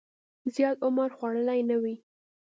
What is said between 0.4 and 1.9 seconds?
زیات عمر خوړلی نه